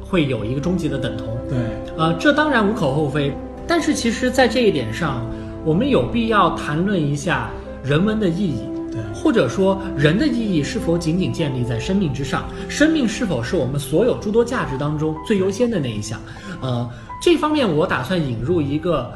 [0.00, 1.36] 会有一个终极的等同。
[1.50, 1.58] 对，
[1.98, 3.30] 呃，这当然无可厚非，
[3.68, 5.24] 但是其实，在这一点上，
[5.66, 7.50] 我们有必要谈论一下
[7.84, 8.62] 人文的意义。
[8.90, 12.44] 对或者说，人的意义是否仅仅建立在生命之上？
[12.66, 16.18] 生命是否是我们所有诸多价值当中最优先的那一项？
[16.62, 16.88] 呃，
[17.20, 19.12] 这方面我打算引入一个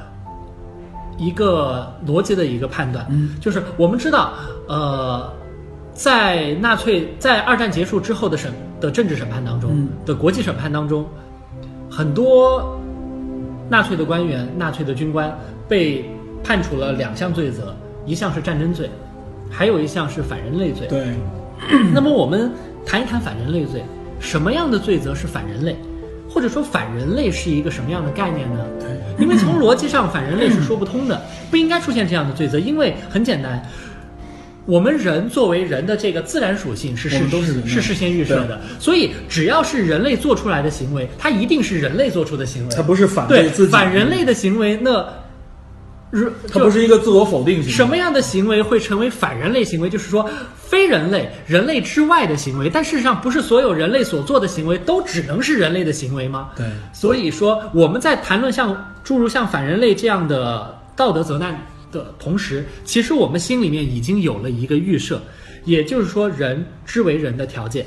[1.16, 4.34] 一个逻辑的一个判断，嗯，就是我们知道，
[4.70, 5.28] 呃，
[5.92, 11.04] 在纳粹在二战结束之后的审的政治审判当中、嗯的国际审判当中，
[11.90, 12.78] 很多
[13.68, 15.36] 纳粹的官员、纳粹的军官
[15.68, 16.08] 被
[16.44, 17.74] 判处了两项罪责，
[18.06, 18.88] 一项是战争罪，
[19.50, 20.86] 还有一项是反人类罪。
[20.86, 21.16] 对，
[21.92, 22.52] 那么我们
[22.86, 23.82] 谈一谈反人类罪，
[24.20, 25.76] 什么样的罪责是反人类？
[26.32, 28.64] 或者说反人类是一个什么样的概念呢？
[29.18, 32.56] 因为从逻辑上，反人类是说不通的，不应该出现这样的罪责。
[32.56, 33.60] 因为很简单，
[34.70, 45.04] 我们人作为人的这个自然属性是事们都是是事先预设的，所以只要是人类做出来的行为，它一定是人类做出的行为，它不是反对自己，反人类的行为，那
[46.12, 47.70] 如它不是一个自我否定型的。
[47.72, 49.90] 什么样的行为会成为反人类行为？
[49.90, 52.70] 就是说，非人类、人类之外的行为。
[52.72, 56.50] 但事实上，不是所有人类所做的行为都只能是人类的行为吗？
[56.56, 61.56] 对，所以说，我们在谈论像诸如像反人类这样的道德责难
[61.90, 65.22] 的同时，其实我们心里面已经有了一个预设，
[65.64, 67.86] 也就是说，人之为人的条件。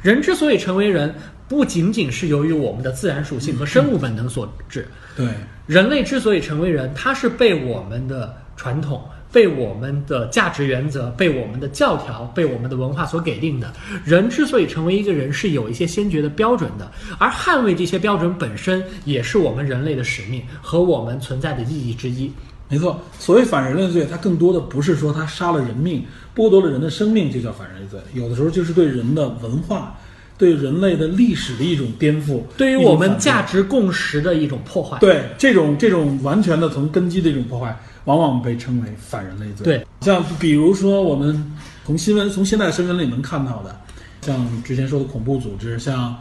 [0.00, 1.14] 人之所以成为人，
[1.48, 4.88] 不仅仅是由于我们的自然属性和生物本能所致。
[5.14, 5.26] 对，
[5.66, 13.70] 人类之所以成为人，它是被我们的传统、被我们的价值原则、被我们的教条、被我们的文化所给定的。
[14.02, 22.32] 人之所以成为一个人，是有一些先决的标准的，而捍卫这些标准本身，也是我们人类的使命和我们存在的意义之一。
[22.72, 22.98] 没错。
[23.18, 26.02] 所谓反人类罪，它更多的不是说他杀了人命，
[26.34, 28.00] 剥夺了人的生命，就叫反人类罪。
[28.14, 29.94] 有的时候就是对人的文化、
[30.38, 34.98] 对人类的历史的一种颠覆，对于我们价值共识的一种破坏。
[35.00, 39.64] 对这种这种完全的从根基的一种破坏，往往被称为反人类罪。
[39.64, 41.52] 对，像比如说我们
[41.84, 43.76] 从新闻从现在的新闻里能看到的，
[44.22, 46.16] 像之前说的恐怖组织，像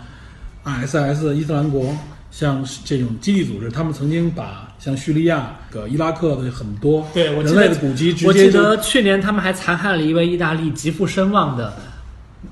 [0.66, 1.96] ISIS 伊斯兰国，
[2.32, 11.74] 像这种基地组织，他们曾经把像叙利亚、个伊拉克的很多对，人类的古迹直我记得去年他们还残害了一位意大利极富声望的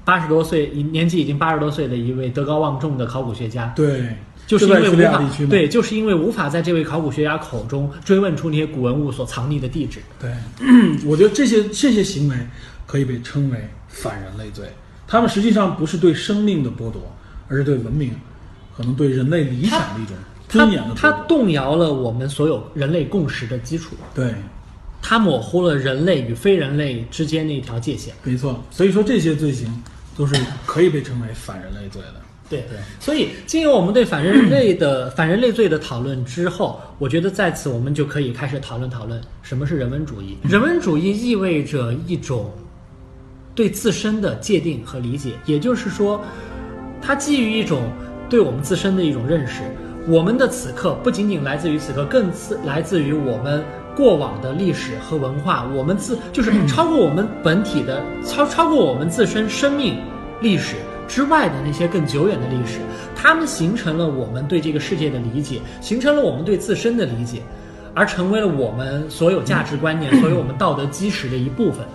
[0.03, 3.71] 八十多岁，年纪已经八十多岁的一位德高望重的考古学家。
[3.75, 4.15] 对，
[4.45, 9.99] 就是因为无法对，就是因为无法在这位考古学家口中追问出那些古文物所藏匿的地址。
[10.19, 10.31] 对，
[11.05, 12.35] 我觉得这些这些行为
[12.85, 14.65] 可以被称为反人类罪。
[15.07, 17.01] 他们实际上不是对生命的剥夺，
[17.47, 18.13] 而是对文明，
[18.79, 20.15] 可能对人类理想的一种
[20.47, 21.11] 它尊严的它。
[21.27, 24.33] 动摇了我们所有人类共识的基础，对，
[25.01, 28.13] 它模糊了人类与非人类之间那条界限。
[28.23, 28.63] 没错。
[28.71, 29.83] 所以说这些罪行
[30.15, 30.33] 都是
[30.65, 32.21] 可以被称为反人类罪的。
[32.49, 40.37] 对对，所以经由我们对反人类的 反人类罪的讨论之后，我觉得在此我们就可以开始讨论讨论什么是人文主义。
[40.49, 42.49] 人文主义意味着一种
[43.53, 46.23] 对自身的界定和理解，也就是说，
[47.01, 47.83] 它基于一种
[48.29, 49.63] 对我们自身的一种认识。
[50.07, 53.63] 我们的此刻不仅仅来自于此刻，更自来自于我们
[53.95, 55.67] 过往的历史和文化。
[55.75, 59.97] 我们自就是超过我们本体的超超过我们自身生命
[60.41, 62.79] 历史之外的那些更久远的历史，
[63.15, 67.41] 它们形成了我们对这个世界的理解，形成了我们对自身的理解，
[67.93, 71.85] 而成为了我们所有价值观念、所有我们道德基石的一部分。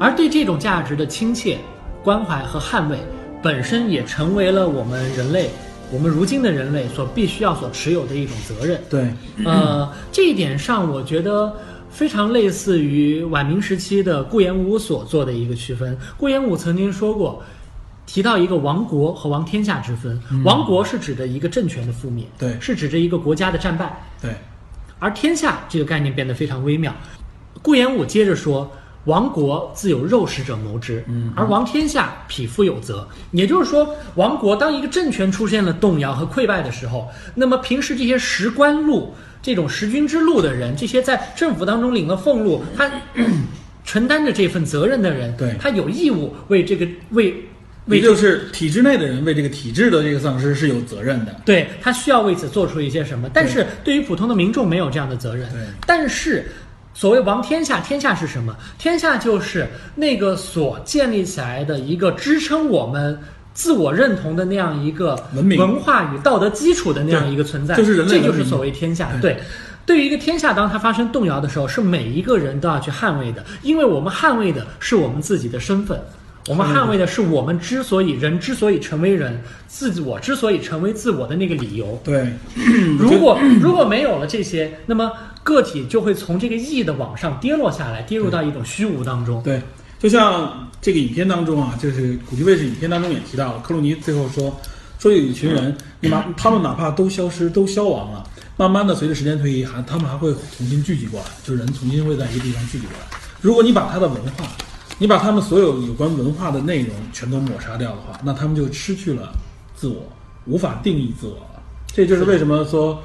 [0.00, 1.58] 而对这种价值的亲切、
[2.02, 2.98] 关怀和捍卫，
[3.44, 5.50] 本身也成为了我们人类，
[5.92, 8.80] 我们如今的人类所必须要所持有的一种责任。
[8.88, 9.12] 对，
[9.44, 11.54] 呃，这一点上，我觉得
[11.90, 15.94] 非常类似于晚明时期的顾炎武所做的一个区分。
[16.16, 17.42] 顾炎武曾经说过，
[18.06, 20.18] 提到一个亡国和亡天下之分。
[20.42, 24.02] 亡国是指的一个政权的覆灭，对是指着一个国家的战败。
[24.22, 24.34] 对，
[24.98, 26.94] 而天下这个概念变得非常微妙。
[27.60, 28.72] 顾炎武接着说
[29.04, 42.90] ：“亡国自有肉食者谋之，嗯而亡天下，匹夫有责。”也就是说，亡国当一个政权出现了动摇和溃败的时候，那么平时这些食官禄、这种食君之禄的人，这些在政府当中领了俸禄，他
[43.84, 47.34] 承担着这份责任的人，对他有义务为这个为
[47.86, 51.36] 为也就是体制内的人为这个体制的这个丧失是有责任的。
[51.44, 55.46] 对他需要为此做出一些什么，但是对于普通的民众没有这样的责任。
[55.50, 56.50] 对但是
[56.94, 58.56] 所谓王天下，天下是什么？
[58.78, 63.18] 天下就是那个所建立起来的一个支撑我们
[63.52, 69.10] 自我认同的那样一个文明文化与道德基础的那样一个存在，就是人类这就是所谓天下。
[69.20, 69.40] 对对，
[69.84, 76.00] 对于一个天下，当它发生动摇的时候，是每一个人都要去捍卫的，因为我们捍卫的是我们自己的身份，
[76.48, 82.00] 我们捍卫的是我们之所以人之所以成为人，自我之所以成为自我的那个理由。
[82.04, 82.32] 对，
[82.98, 85.10] 如果如果没有了这些，那么
[85.44, 89.42] 个体就会从这个意义的往上跌落下来，跌入到一种虚无当中。
[89.42, 89.62] 对，
[89.98, 94.58] 就像这个影片当中啊，就是古奇卫士影片当中也提到了，克鲁尼最后说，
[94.98, 98.24] 说有一群人，你哪他们哪怕都消失、都消亡了，
[98.56, 103.18] 慢慢的随着时间推移，还他们还会重新聚集过来，就是人重新会在一个地方聚集过来。
[103.42, 104.46] 如果你把他的文化，
[104.98, 109.30] 你把他们所有有关文化的内容全都抹杀掉的话，那他们就失去了
[109.76, 109.96] 自我，
[110.46, 111.62] 无法定义自我了。
[111.92, 112.98] 这就是为什么说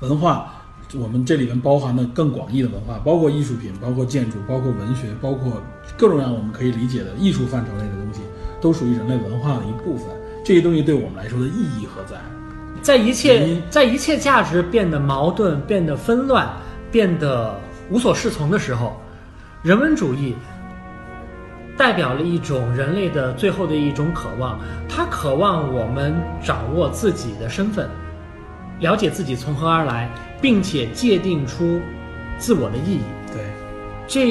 [0.00, 0.52] 文化。
[0.94, 5.60] 我们这里面包含的更广义的文化，包括艺术品，包括建筑，包括文学，包括
[5.96, 8.20] 各种各样我们可以理解的艺术范畴类的东西，
[8.60, 10.06] 都属于人类文化的一部分。
[10.44, 12.16] 这些东西对我们来说的意义何在？
[12.82, 16.48] 在一切在一切价值变得矛盾、变得纷乱、
[16.92, 17.58] 变得
[17.90, 18.96] 无所适从的时候，
[19.62, 20.36] 人文主义
[21.76, 27.88] 代表了一种人类的最后的一种渴望，它渴望我们掌握自己的身份，
[28.80, 30.10] 了解自己从何而来。
[30.38, 31.80] 并且界定出
[32.38, 33.00] 自我的意义。
[33.32, 33.42] 对，
[34.06, 34.28] 这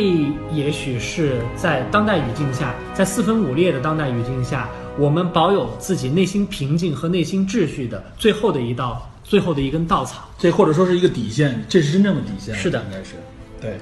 [0.53, 10.29] 也许是在当代语境下，在四分五裂的当代语境下，我们保有自己内心平静和内心秩序的最后的一道、最后的一根稻草。
[10.37, 12.55] 这或者说是一个底线，这是真正的底线。
[12.55, 13.15] 是的，应该是。
[13.59, 13.77] 对。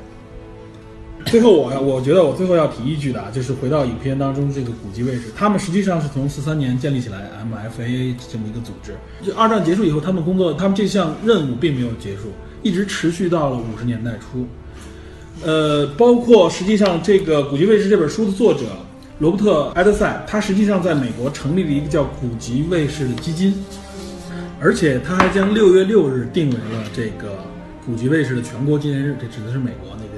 [1.25, 8.95] 最后，我我觉得我最后要提一句的啊，就是回到影片当中这个古籍卫士，他们实际上是从四三年建立起来 MFA 这么一个组织。
[9.23, 12.31] 就二战结束以后，他们工作，他们这项任务并没有结束，
[12.61, 14.47] 一直持续到了五十年代初。
[15.43, 18.65] 呃，包括实际上这个古籍卫士这本书的作者
[19.19, 23.55] 罗伯特埃德塞，他实际上在美国成立了一个叫古籍卫士的基金，
[24.59, 27.39] 而且他还将六月六日定为了这个
[27.85, 30.12] 古籍卫士的全国纪念日，这指的是美国那个。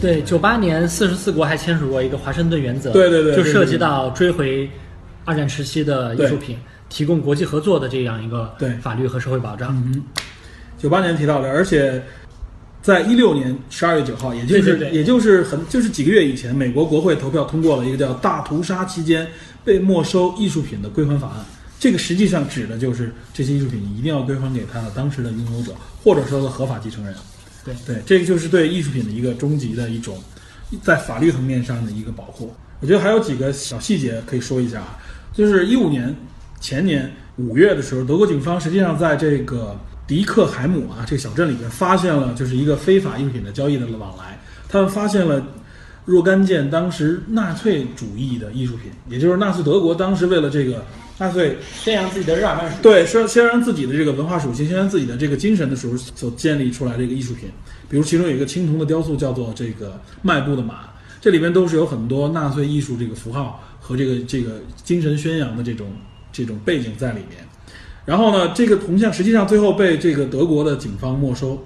[0.00, 4.68] 对，九八年四十四国还签署过一个华盛顿原则，对对对，就涉及到追回
[5.24, 6.56] 二战时期的艺术品，
[6.88, 8.70] 提供国际合作的这样一个对。
[8.76, 9.70] 法律和社会保障。
[9.86, 10.02] 嗯，
[10.78, 12.02] 九八年提到的，而且
[12.80, 19.26] 在一六年十二月九号，也就是也就是很就是几个月以前，美国国会投票通过了一个叫“大屠杀期间
[19.64, 21.44] 被没收艺术品的归还法案”，
[21.78, 27.14] 这个实际上指的就是这些艺术品一定要归还给他当时的拥有者，或者说的合法继承人。
[27.86, 30.18] 对，这个就是对艺术品的一个终极的一种，
[30.82, 32.54] 在法律层面上的一个保护。
[32.80, 34.98] 我觉得还有几个小细节可以说一下啊，
[35.32, 36.14] 就是一五年
[36.60, 45.44] 前年五月的时候，德国警方实际上在这个迪克海姆啊这个小镇里面发现了就是一个非法艺术品的交易的往来，他们发现了
[46.04, 50.84] 若干件当时纳粹主义的艺术品，也就是纳粹德国当时为了这个。
[51.18, 57.50] 纳粹宣扬自己的日耳曼属，对，宣宣扬自己的这个文化属性，宣扬自己的这个精神的时候所建立出来的一个艺术品。
[57.88, 65.90] 比如其中有一个青铜的雕塑，叫做这个迈步的马，这里面都是有很多纳粹艺术这个符号和这个这个精神宣扬的这种
[66.30, 67.44] 这种背景在里面。
[68.04, 71.60] 然后呢，这个铜像实际上最后被这个德国的警方没收。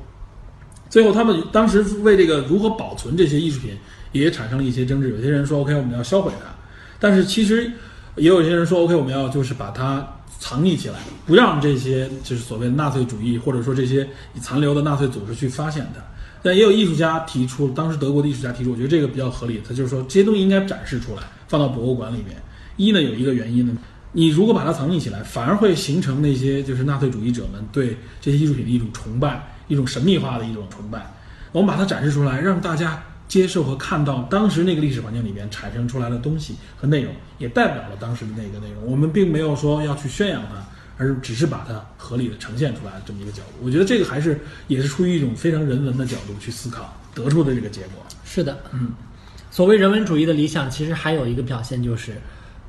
[0.89, 3.77] 最后他们当时为这个如何保存这些艺术品
[4.13, 5.11] 也产生了一些争执。
[5.11, 6.51] 有些人说 OK，我们要销毁它，
[6.99, 7.71] 但是其实。
[8.17, 10.07] 也有些人说，OK，我们要就是把它
[10.39, 10.97] 藏匿起来，
[11.27, 14.07] 不让这些就是所谓的纳粹主义或者说这些
[14.41, 16.03] 残留的纳粹组织去发现它。
[16.43, 19.63] 但也有艺术家提出，当时德国的艺术家提出，我觉得这个比较合理。
[19.67, 22.37] 他就是说，这些东西应该展示出来，放到博物馆里面。
[22.77, 23.73] 一呢，有一个原因呢，
[24.13, 31.11] 你如果把它藏匿起来，反而会形成那些就是纳粹主义者们对这些艺术品的一种崇拜，一种神秘化的一种崇拜。
[31.53, 33.03] 我们把它展示出来，让大家。
[33.33, 38.85] 接受和看到当时那个历史环境里面产生出来的东西和内容，也代表了当时的那个内容。
[38.85, 40.63] 我们并没有说要去宣扬它，
[40.99, 43.65] 而只是把它合理的呈现出来这么一个角度。
[43.65, 48.05] 我觉得这个还是也是出于一种非常人文的角度去思考得出的这个结果。
[48.23, 48.93] 是的，嗯，
[49.51, 52.21] 所谓人文主义的理想，其实还有一个表现就是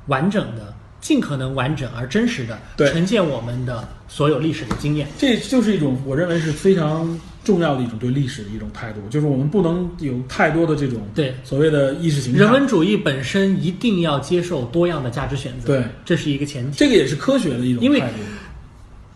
[0.07, 0.73] 完整的。
[1.01, 2.57] 尽可能完整而真实的
[2.89, 12.39] 呈现我们的所有历史的经验，这就是一种我认为是非常重要的一种对历史的一种态度，就是我们不能有太多的这种对所谓的意识形态。
[12.39, 16.77] 人文主义本身一定要接受多样的价值选择，对，这是一个前提。
[16.77, 18.17] 这个也是科学的一种态度。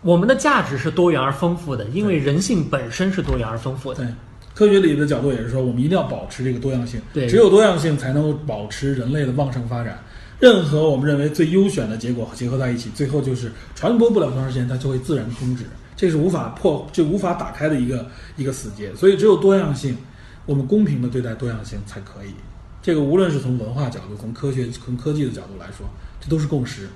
[0.02, 4.04] 我们的价值是多元而丰富的，因为人性本身是多元而丰富的。
[4.04, 4.06] 对，
[4.54, 9.98] 科学里的角度也是说，我们一定要保持这个多样性，对，只有多样性才能够保持人类的旺盛发展。
[10.38, 15.64] 任何我们认为最优选的结果结合在一起，最后就是传播不了多长时间，它就会自然终止。
[15.98, 18.94] 这是无法破、就无法打开的一个一个死结。
[18.94, 19.96] 所以，只有多样性，
[20.46, 22.32] 我们公平的对待多样性才可以。
[22.80, 25.84] 这个无论是从文化角度、从科学、从科技的角度来说，
[26.20, 26.88] 这都是共识。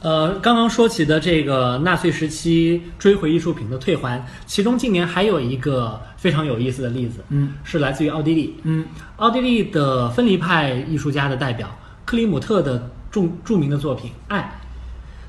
[0.00, 8.56] 呃，刚刚说起的这个纳粹时期追回艺术品的退还，其中近年还有一个非常有意思的例子，嗯是来自于奥地利。
[8.62, 8.86] 嗯
[9.16, 11.68] 奥地利的分离派艺术家的代表
[12.04, 14.60] 克里姆特的著著名的作品《爱》，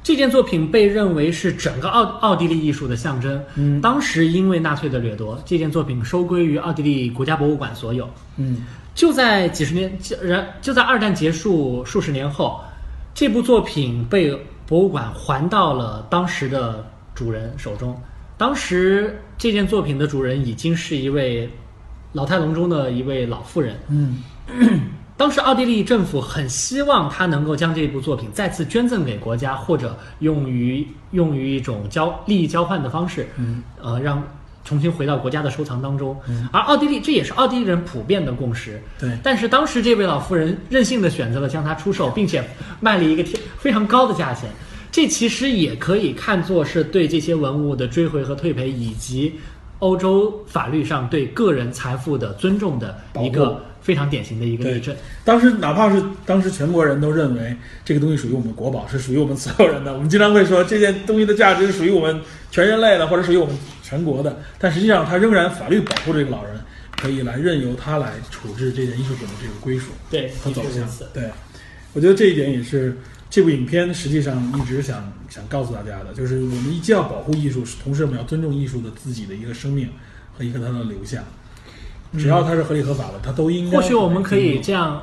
[0.04, 3.41] 这件作品被认为是整个奥奥地利艺术的象征。
[3.56, 8.10] 嗯当时因为纳粹的掠夺，这件作品收归于奥地利国家博物馆所有。
[8.38, 12.60] 嗯就在几十年，就然就在二战结束数十年后，
[13.16, 14.38] 这部作品被
[14.68, 16.86] 博物馆还到了当时的
[17.16, 17.99] 主人手中。
[18.38, 21.49] 当时这件作品的主人已经是一位
[22.12, 23.80] 老态龙钟的一位老妇人。
[23.88, 24.22] 嗯
[25.16, 34.22] 当时奥地利政府很希望他能够将这部作品再次捐赠给国家，或者用于用于一种交利益交换的方式，嗯，呃，让
[34.66, 36.18] 重新回到国家的收藏当中。
[36.51, 38.82] 而奥地利这也是奥地利人普遍的共识。
[38.99, 42.43] 对但是当时这位老妇人任性的选择了将它出售，并且
[42.80, 44.49] 卖了一个天非常高的价钱。
[44.91, 49.34] 这其实也可以看作是对这些文物的追回和退赔，以及
[49.80, 54.96] 欧洲法律上对个人财富的尊重的一个非常典型的一个例证。
[55.26, 59.94] 当时哪怕是当时全国人都认为这个东西属于我们国宝，是属于我们所有人的。
[59.94, 64.40] 我们经常会说这件东西的价值是属于我们全人类的，或者属于我们全国的。
[64.58, 66.54] 但实际上，它仍然法律保护这个老人，
[66.96, 70.88] 可以来任由他来处置这件艺术品的这个归属对，的和走向。
[71.14, 71.30] 对，
[71.92, 72.98] 我觉得这一点也是
[73.30, 79.90] 这部影片实际上一直想想告诉大家的，就是我们既要保护艺术，同时我们要尊重艺术的自己的一个生命
[80.38, 81.24] 和一个它的流向。
[82.20, 83.76] 只要它是合理合法的，它都应该。
[83.76, 85.02] 或许我们可以这样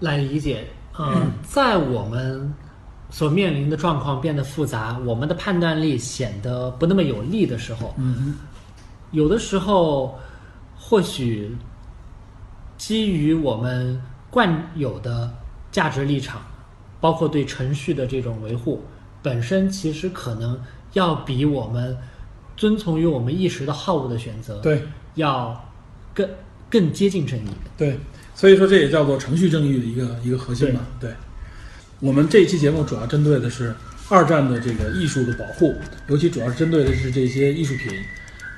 [0.00, 0.64] 来理解，
[0.96, 2.52] 呃，在我们
[3.08, 8.34] 所面临的状况变得复杂，我们的判断力显得不那么有力的时候，嗯
[9.12, 10.18] 有的时候
[10.76, 11.56] 或许
[12.76, 15.32] 基于我们惯有的
[15.70, 16.42] 价值立场，
[17.00, 18.82] 包括对程序的这种维护，
[19.28, 20.58] 本身其实可能
[20.94, 21.94] 要比我们
[22.56, 24.84] 遵从于我们一时的好恶的选择，，对
[25.16, 25.70] 要
[26.14, 26.26] 更
[26.70, 27.50] 更接近正义。
[27.76, 28.00] 对，
[28.34, 30.80] 所以说这也叫做程序正义的一个一个核心嘛。
[30.98, 31.12] 对，
[32.00, 33.74] 我们这一期节目主要针对的是
[34.08, 35.74] 二战的这个艺术的保护，
[36.08, 37.92] 尤其主要是针对的是这些艺术品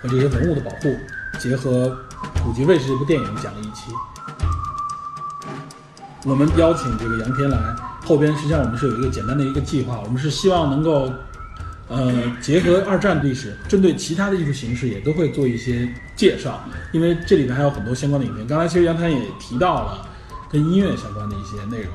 [0.00, 0.96] 和这些文物的保护，
[1.40, 1.88] 结合
[2.44, 3.90] 《古籍卫士》这部电影讲了一期。
[6.24, 7.58] 我们邀请这个杨天来，
[8.04, 11.12] 后边实际上我们是有一个简单的一个计划，我们是希望能够，
[11.88, 18.46] 呃，结合二战历史，针对其他的艺术形式也都会做一些介绍，因为这里面还有很多相关的影片。
[18.46, 20.08] 刚才其实杨谈也提到了
[20.50, 21.92] 跟音乐相关的一些内容，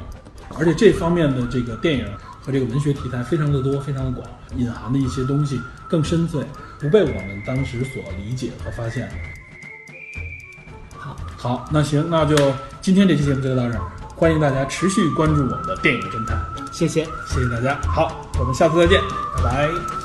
[0.57, 2.05] 而且这方面的这个电影
[2.41, 6.43] 和这个文学题材非常的多，非常的广，隐含的一些东西更深邃，
[6.79, 9.09] 不被我们当时所理解和发现。
[10.97, 12.35] 好，好，那行，那就
[12.81, 16.39] 今天这期节目就到这儿，欢迎大家持续关注我们的电影侦探，
[16.71, 17.03] 谢谢。
[17.27, 17.77] 谢谢大家。
[17.85, 19.01] 好，我们下次再见，
[19.35, 20.04] 拜拜。